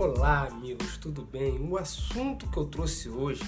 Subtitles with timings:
[0.00, 1.58] Olá, amigos, tudo bem?
[1.58, 3.42] O assunto que eu trouxe hoje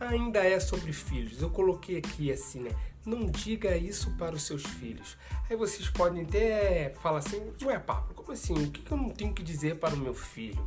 [0.00, 1.42] ainda é sobre filhos.
[1.42, 2.70] Eu coloquei aqui assim, né?
[3.04, 5.18] Não diga isso para os seus filhos.
[5.50, 8.54] Aí vocês podem até falar assim: Ué, Pablo, como assim?
[8.54, 10.66] O que eu não tenho que dizer para o meu filho?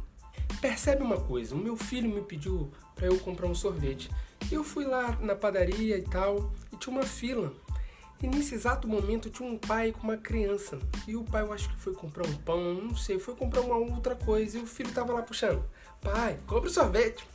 [0.61, 4.11] Percebe uma coisa: o meu filho me pediu para eu comprar um sorvete.
[4.51, 7.51] Eu fui lá na padaria e tal, e tinha uma fila.
[8.21, 10.79] E nesse exato momento tinha um pai com uma criança.
[11.07, 13.75] E o pai, eu acho que foi comprar um pão, não sei, foi comprar uma
[13.75, 14.57] outra coisa.
[14.57, 15.63] E o filho tava lá puxando:
[16.01, 17.25] Pai, compra sorvete.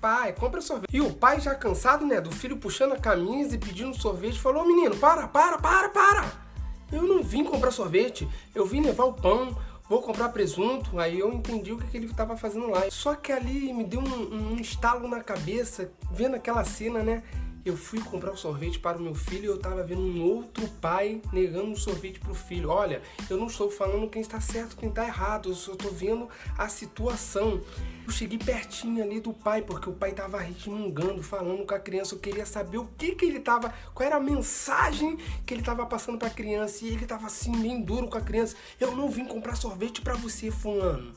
[0.00, 0.88] Pai, compra sorvete.
[0.94, 4.66] E o pai, já cansado, né, do filho puxando a camisa e pedindo sorvete, falou:
[4.66, 6.48] Menino, para, para, para, para.
[6.90, 9.54] Eu não vim comprar sorvete, eu vim levar o pão,
[9.88, 10.98] vou comprar presunto.
[10.98, 12.90] Aí eu entendi o que, ele estava fazendo lá.
[12.90, 17.22] Só que ali me deu um, um estalo na cabeça, vendo aquela cena, né?
[17.68, 20.66] Eu fui comprar um sorvete para o meu filho e eu estava vendo um outro
[20.80, 22.70] pai negando um sorvete para o filho.
[22.70, 26.28] Olha, eu não estou falando quem está certo, quem está errado, eu só estou vendo
[26.56, 27.60] a situação.
[28.06, 32.14] Eu cheguei pertinho ali do pai, porque o pai estava resmungando, falando com a criança.
[32.14, 35.84] Eu queria saber o que, que ele estava, qual era a mensagem que ele estava
[35.84, 36.84] passando para a criança.
[36.84, 38.56] E ele estava assim, bem duro com a criança.
[38.80, 41.12] Eu não vim comprar sorvete para você, fulano.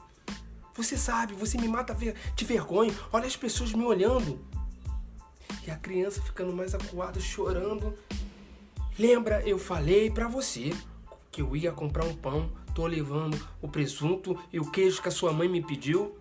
[0.76, 1.96] Você sabe, você me mata
[2.36, 2.94] de vergonha.
[3.14, 4.40] Olha as pessoas me olhando.
[5.66, 7.98] E a criança ficando mais acuada, chorando.
[8.98, 10.72] Lembra, eu falei para você
[11.32, 15.12] que eu ia comprar um pão, tô levando o presunto e o queijo que a
[15.12, 16.18] sua mãe me pediu.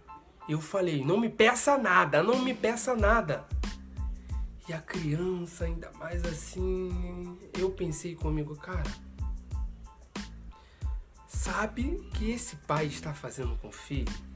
[0.48, 3.46] Eu falei, não me peça nada, não me peça nada.
[4.68, 8.91] E a criança, ainda mais assim, eu pensei comigo, cara,
[11.27, 14.30] sabe que esse pai está fazendo com o filho?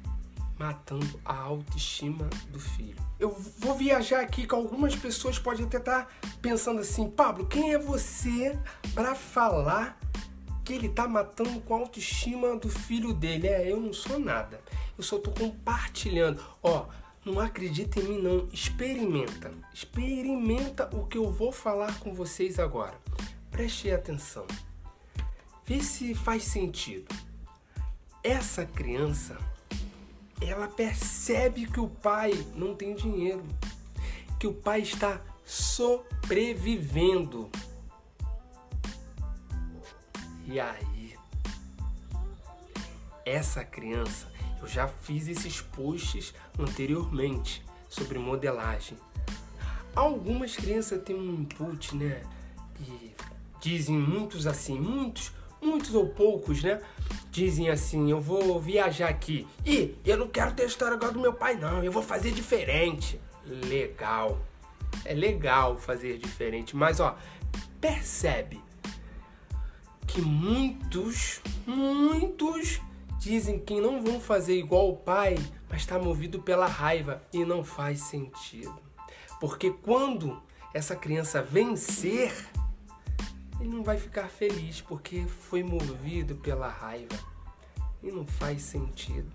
[0.58, 2.96] Matando a autoestima do filho.
[3.18, 7.72] Eu vou viajar aqui que algumas pessoas podem até estar tá pensando assim, Pablo, quem
[7.72, 8.58] é você
[8.94, 9.98] para falar
[10.64, 13.48] que ele tá matando com a autoestima do filho dele?
[13.48, 14.60] É, eu não sou nada.
[14.96, 16.42] Eu só tô compartilhando.
[16.62, 16.86] Ó,
[17.24, 19.52] não acredita em mim não, experimenta.
[19.72, 22.98] Experimenta o que eu vou falar com vocês agora.
[23.50, 24.46] Preste atenção.
[25.66, 27.14] Vê se faz sentido.
[28.22, 29.38] Essa criança
[30.48, 33.44] ela percebe que o pai não tem dinheiro,
[34.38, 37.50] que o pai está sobrevivendo.
[40.46, 41.16] E aí,
[43.24, 48.98] essa criança, eu já fiz esses posts anteriormente sobre modelagem.
[49.94, 52.22] Algumas crianças têm um input, né?
[52.80, 53.14] E
[53.60, 55.32] dizem muitos assim, muitos
[55.64, 56.80] muitos ou poucos, né?
[57.34, 59.44] Dizem assim: eu vou viajar aqui.
[59.66, 61.82] E eu não quero ter a história igual do meu pai, não.
[61.82, 63.20] Eu vou fazer diferente.
[63.44, 64.38] Legal.
[65.04, 66.76] É legal fazer diferente.
[66.76, 67.18] Mas, ó,
[67.80, 68.62] percebe
[70.06, 72.80] que muitos, muitos
[73.18, 75.36] dizem que não vão fazer igual o pai,
[75.68, 78.78] mas está movido pela raiva e não faz sentido.
[79.40, 80.40] Porque quando
[80.72, 82.32] essa criança vencer,
[83.60, 87.18] ele não vai ficar feliz porque foi movido pela raiva.
[88.02, 89.30] E não faz sentido.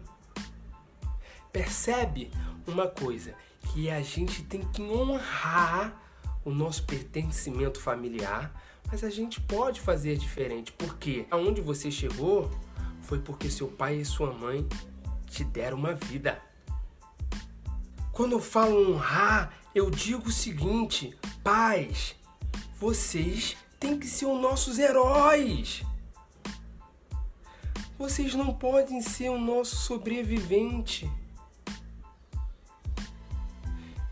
[1.51, 2.31] Percebe
[2.67, 5.99] uma coisa, que a gente tem que honrar
[6.45, 8.53] o nosso pertencimento familiar,
[8.91, 12.49] mas a gente pode fazer diferente, porque aonde você chegou
[13.01, 14.67] foi porque seu pai e sua mãe
[15.27, 16.41] te deram uma vida.
[18.11, 22.15] Quando eu falo honrar, eu digo o seguinte: pais,
[22.79, 25.83] vocês tem que ser os nossos heróis.
[27.97, 31.09] Vocês não podem ser o nosso sobrevivente.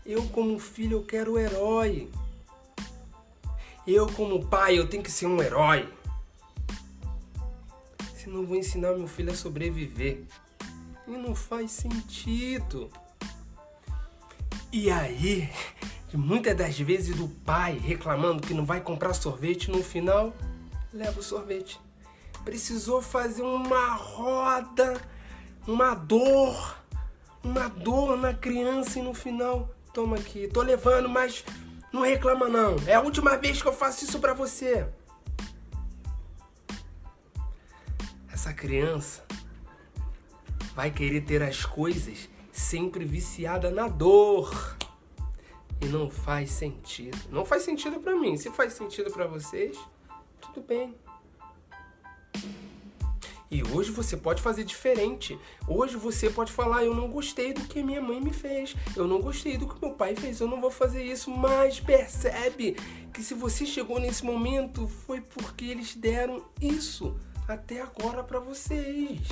[0.04, 2.10] Eu como filho eu quero o herói.
[3.86, 5.92] Eu como pai eu tenho que ser um herói.
[8.14, 10.24] Senão vou ensinar meu filho a sobreviver.
[11.06, 12.90] E não faz sentido.
[14.70, 15.50] E aí,
[16.16, 20.32] muitas das vezes do pai reclamando que não vai comprar sorvete, no final
[20.92, 21.78] leva o sorvete.
[22.44, 25.00] Precisou fazer uma roda,
[25.66, 26.78] uma dor,
[27.44, 31.44] uma dor na criança e no final, toma aqui, tô levando, mas
[31.92, 32.76] não reclama não.
[32.86, 34.86] É a última vez que eu faço isso para você.
[38.32, 39.24] Essa criança
[40.74, 44.77] vai querer ter as coisas sempre viciada na dor
[45.80, 47.18] e não faz sentido.
[47.30, 48.36] Não faz sentido para mim.
[48.36, 49.78] Se faz sentido para vocês,
[50.40, 50.94] tudo bem.
[53.50, 55.38] E hoje você pode fazer diferente.
[55.66, 59.20] Hoje você pode falar: eu não gostei do que minha mãe me fez, eu não
[59.20, 61.30] gostei do que meu pai fez, eu não vou fazer isso.
[61.30, 62.76] Mas percebe
[63.12, 67.16] que se você chegou nesse momento foi porque eles deram isso
[67.48, 69.26] até agora para vocês.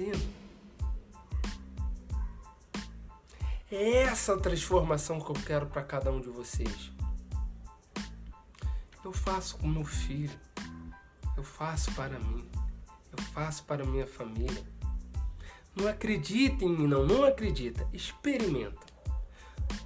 [0.00, 0.49] vendo?
[3.72, 6.90] É essa transformação que eu quero para cada um de vocês.
[9.04, 10.36] Eu faço com meu filho.
[11.36, 12.44] Eu faço para mim.
[13.16, 14.60] Eu faço para minha família.
[15.76, 17.06] Não acredita em mim, não.
[17.06, 17.86] Não acredita.
[17.92, 18.84] Experimenta.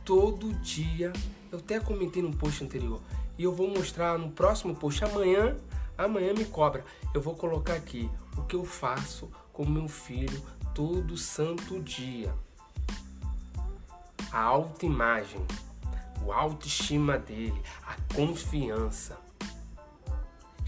[0.02, 1.12] Todo dia.
[1.52, 3.02] Eu até comentei no post anterior.
[3.36, 5.04] E eu vou mostrar no próximo post.
[5.04, 5.58] Amanhã,
[5.98, 6.86] amanhã me cobra.
[7.12, 10.42] Eu vou colocar aqui o que eu faço com meu filho
[10.74, 12.34] todo santo dia.
[14.34, 15.46] A autoimagem,
[16.28, 19.16] a autoestima dele, a confiança.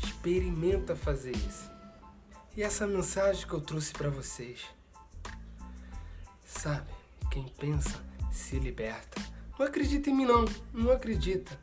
[0.00, 1.68] Experimenta fazer isso.
[2.56, 4.64] E essa mensagem que eu trouxe para vocês.
[6.44, 6.88] Sabe,
[7.28, 9.20] quem pensa se liberta.
[9.58, 11.58] Não acredita em mim não, não acredita.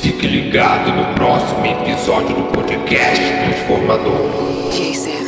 [0.00, 4.70] Fique ligado no próximo episódio do podcast Transformador.
[4.70, 5.27] Jason.